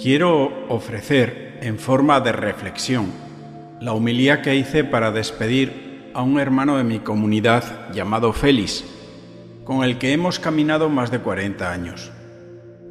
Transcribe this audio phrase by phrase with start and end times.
[0.00, 3.06] Quiero ofrecer, en forma de reflexión,
[3.80, 8.84] la humilía que hice para despedir a un hermano de mi comunidad llamado Félix,
[9.64, 12.12] con el que hemos caminado más de 40 años.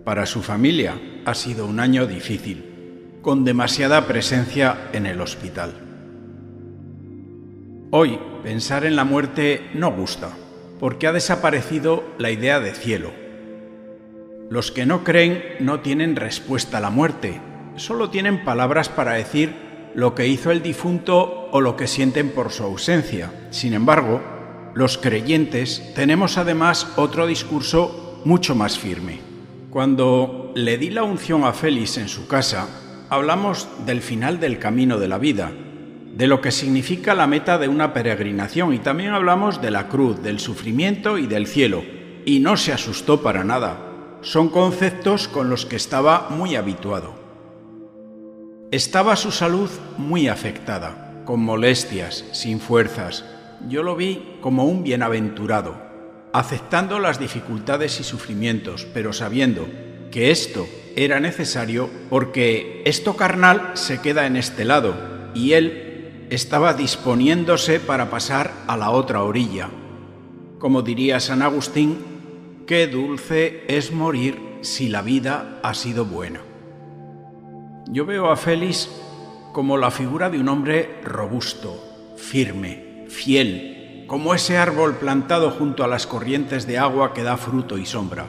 [0.04, 5.76] Para su familia ha sido un año difícil, con demasiada presencia en el hospital.
[7.89, 10.31] Hoy pensar en la muerte no gusta,
[10.78, 13.27] porque ha desaparecido la idea de cielo
[14.50, 17.42] los que no creen no tienen respuesta a la muerte,
[17.76, 19.54] solo tienen palabras para decir
[19.94, 23.32] lo que hizo el difunto o lo que sienten por su ausencia.
[23.50, 24.22] Sin embargo,
[24.73, 29.20] los creyentes tenemos además otro discurso mucho más firme.
[29.70, 32.68] Cuando le di la unción a Félix en su casa,
[33.09, 35.52] hablamos del final del camino de la vida,
[36.16, 40.22] de lo que significa la meta de una peregrinación y también hablamos de la cruz,
[40.23, 41.84] del sufrimiento y del cielo.
[42.26, 43.86] Y no se asustó para nada
[44.28, 47.14] son conceptos con los que estaba muy habituado.
[48.72, 53.23] Estaba su salud muy afectada, con molestias, sin fuerzas.
[53.70, 55.78] Yo lo vi como un bienaventurado,
[56.33, 59.66] aceptando las dificultades y sufrimientos, pero sabiendo
[60.11, 60.67] que esto
[60.98, 64.94] era necesario porque esto carnal se queda en este lado
[65.36, 69.70] y él estaba disponiéndose para pasar a la otra orilla.
[70.59, 72.17] Como diría San Agustín,
[72.68, 76.42] Qué dulce es morir si la vida ha sido buena.
[77.90, 78.90] Yo veo a Félix
[79.54, 81.82] como la figura de un hombre robusto,
[82.18, 87.78] firme, fiel, como ese árbol plantado junto a las corrientes de agua que da fruto
[87.78, 88.26] y sombra.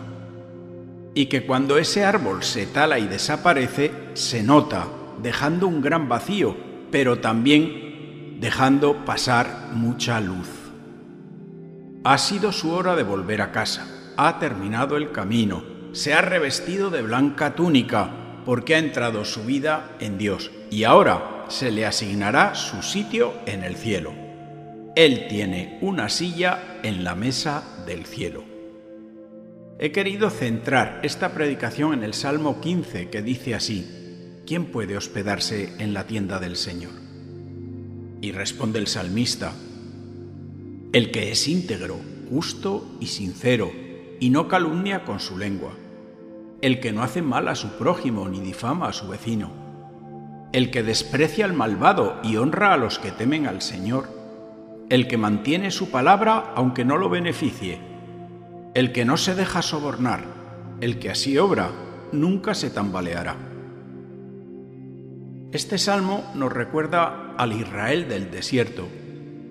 [1.14, 4.86] Y que cuando ese árbol se tala y desaparece, se nota,
[5.20, 6.56] dejando un gran vacío,
[6.92, 10.47] pero también dejando pasar mucha luz.
[12.04, 15.62] Ha sido su hora de volver a casa ha terminado el camino,
[15.92, 21.44] se ha revestido de blanca túnica, porque ha entrado su vida en Dios, y ahora
[21.48, 24.12] se le asignará su sitio en el cielo.
[24.96, 28.42] Él tiene una silla en la mesa del cielo.
[29.78, 33.86] He querido centrar esta predicación en el Salmo 15 que dice así,
[34.44, 36.94] ¿quién puede hospedarse en la tienda del Señor?
[38.20, 39.52] Y responde el salmista,
[40.92, 43.70] el que es íntegro, justo y sincero,
[44.20, 45.72] y no calumnia con su lengua,
[46.60, 49.52] el que no hace mal a su prójimo ni difama a su vecino,
[50.52, 54.08] el que desprecia al malvado y honra a los que temen al Señor,
[54.88, 57.78] el que mantiene su palabra aunque no lo beneficie,
[58.74, 60.24] el que no se deja sobornar,
[60.80, 61.70] el que así obra,
[62.12, 63.36] nunca se tambaleará.
[65.52, 68.88] Este salmo nos recuerda al Israel del desierto,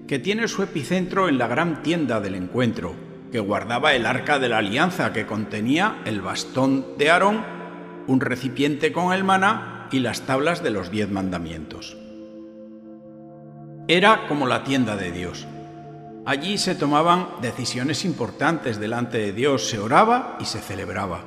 [0.07, 4.49] que tiene su epicentro en la gran tienda del encuentro, que guardaba el arca de
[4.49, 7.43] la alianza que contenía el bastón de Aarón,
[8.07, 11.97] un recipiente con el maná y las tablas de los diez mandamientos.
[13.87, 15.47] Era como la tienda de Dios.
[16.25, 21.23] Allí se tomaban decisiones importantes delante de Dios, se oraba y se celebraba.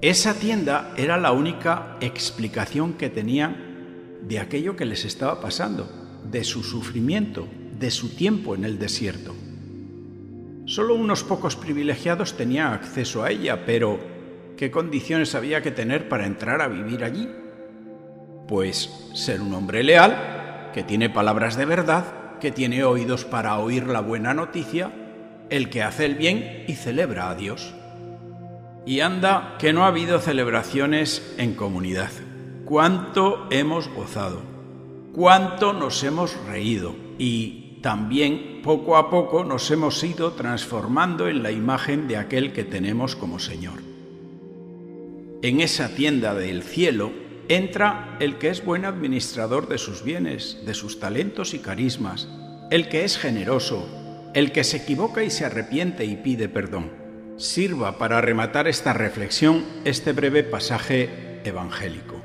[0.00, 5.88] Esa tienda era la única explicación que tenían de aquello que les estaba pasando,
[6.30, 7.48] de su sufrimiento,
[7.78, 9.34] de su tiempo en el desierto.
[10.68, 13.98] Solo unos pocos privilegiados tenían acceso a ella, pero
[14.58, 17.26] ¿qué condiciones había que tener para entrar a vivir allí?
[18.46, 23.86] Pues ser un hombre leal, que tiene palabras de verdad, que tiene oídos para oír
[23.86, 24.92] la buena noticia,
[25.48, 27.72] el que hace el bien y celebra a Dios.
[28.84, 32.10] Y anda que no ha habido celebraciones en comunidad.
[32.66, 34.42] Cuánto hemos gozado,
[35.14, 41.50] cuánto nos hemos reído y también poco a poco nos hemos ido transformando en la
[41.50, 43.78] imagen de aquel que tenemos como Señor.
[45.40, 47.10] En esa tienda del cielo
[47.48, 52.28] entra el que es buen administrador de sus bienes, de sus talentos y carismas,
[52.70, 53.88] el que es generoso,
[54.34, 56.90] el que se equivoca y se arrepiente y pide perdón.
[57.38, 62.20] Sirva para rematar esta reflexión este breve pasaje evangélico.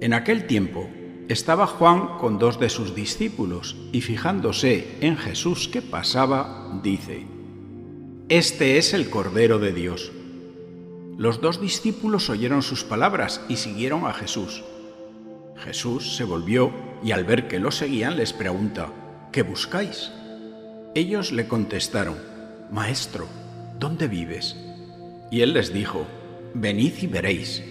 [0.00, 0.88] En aquel tiempo,
[1.28, 7.26] estaba Juan con dos de sus discípulos y fijándose en Jesús que pasaba, dice,
[8.30, 10.10] Este es el Cordero de Dios.
[11.18, 14.64] Los dos discípulos oyeron sus palabras y siguieron a Jesús.
[15.56, 16.72] Jesús se volvió
[17.02, 18.92] y al ver que lo seguían les pregunta,
[19.30, 20.10] ¿qué buscáis?
[20.94, 22.16] Ellos le contestaron,
[22.70, 23.26] Maestro,
[23.78, 24.56] ¿dónde vives?
[25.30, 26.06] Y él les dijo,
[26.54, 27.62] Venid y veréis.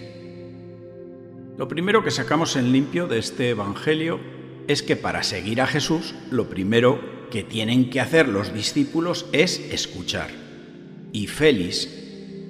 [1.58, 4.20] Lo primero que sacamos en limpio de este Evangelio
[4.68, 7.00] es que para seguir a Jesús lo primero
[7.32, 10.30] que tienen que hacer los discípulos es escuchar.
[11.10, 11.88] Y Félix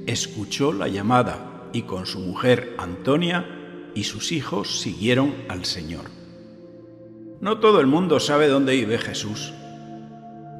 [0.07, 6.05] escuchó la llamada y con su mujer Antonia y sus hijos siguieron al Señor.
[7.41, 9.55] No todo el mundo sabe dónde vive Jesús.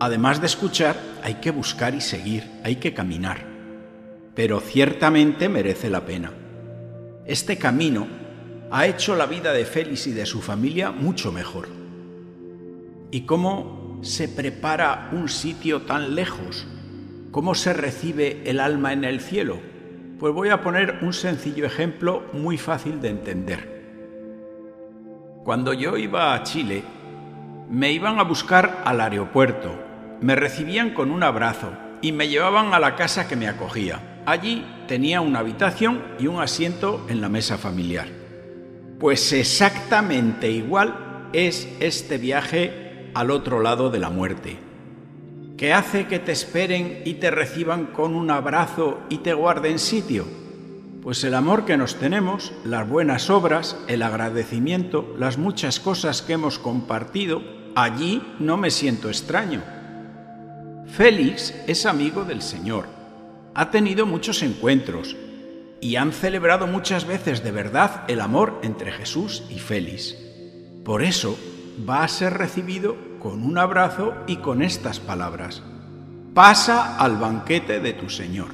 [0.01, 3.47] Además de escuchar, hay que buscar y seguir, hay que caminar.
[4.35, 6.33] Pero ciertamente merece la pena.
[7.27, 8.07] Este camino
[8.71, 11.69] ha hecho la vida de Félix y de su familia mucho mejor.
[13.11, 16.67] ¿Y cómo se prepara un sitio tan lejos?
[17.31, 19.59] ¿Cómo se recibe el alma en el cielo?
[20.19, 23.79] Pues voy a poner un sencillo ejemplo muy fácil de entender.
[25.45, 26.83] Cuando yo iba a Chile,
[27.71, 29.79] me iban a buscar al aeropuerto,
[30.21, 31.73] me recibían con un abrazo
[32.03, 34.23] y me llevaban a la casa que me acogía.
[34.27, 38.18] Allí tenía una habitación y un asiento en la mesa familiar.
[38.99, 44.59] Pues exactamente igual es este viaje al otro lado de la muerte.
[45.57, 50.25] ¿Qué hace que te esperen y te reciban con un abrazo y te guarden sitio?
[51.03, 56.33] Pues el amor que nos tenemos, las buenas obras, el agradecimiento, las muchas cosas que
[56.33, 57.43] hemos compartido,
[57.77, 59.63] allí no me siento extraño.
[60.87, 62.87] Félix es amigo del Señor,
[63.55, 65.17] ha tenido muchos encuentros,
[65.81, 70.17] y han celebrado muchas veces de verdad el amor entre Jesús y Félix.
[70.85, 71.39] Por eso
[71.89, 75.63] va a ser recibido con un abrazo y con estas palabras.
[76.35, 78.49] Pasa al banquete de tu Señor.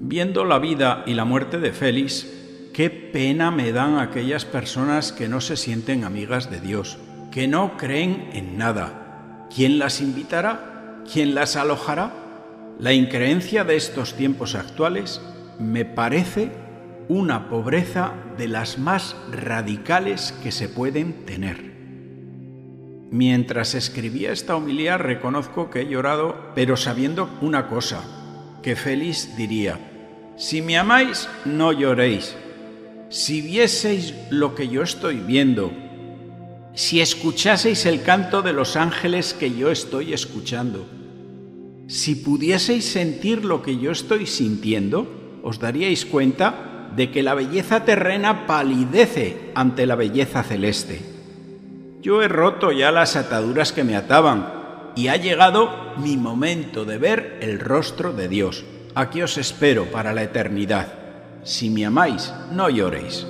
[0.00, 2.26] Viendo la vida y la muerte de Félix,
[2.72, 6.98] qué pena me dan aquellas personas que no se sienten amigas de Dios,
[7.30, 9.48] que no creen en nada.
[9.54, 11.02] ¿Quién las invitará?
[11.10, 12.12] ¿Quién las alojará?
[12.78, 15.20] La increencia de estos tiempos actuales
[15.62, 16.50] me parece
[17.08, 21.72] una pobreza de las más radicales que se pueden tener.
[23.10, 28.02] Mientras escribía esta homilía reconozco que he llorado, pero sabiendo una cosa,
[28.62, 29.78] que Félix diría,
[30.36, 32.34] si me amáis, no lloréis.
[33.10, 35.70] Si vieseis lo que yo estoy viendo,
[36.74, 40.86] si escuchaseis el canto de los ángeles que yo estoy escuchando,
[41.86, 47.84] si pudieseis sentir lo que yo estoy sintiendo, os daríais cuenta de que la belleza
[47.84, 51.00] terrena palidece ante la belleza celeste.
[52.00, 54.62] Yo he roto ya las ataduras que me ataban
[54.96, 58.64] y ha llegado mi momento de ver el rostro de Dios.
[58.94, 60.92] Aquí os espero para la eternidad.
[61.44, 63.26] Si me amáis, no lloréis.